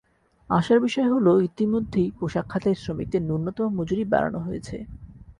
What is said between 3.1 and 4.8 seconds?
ন্যূনতম মজুরি বাড়ানো হয়েছে।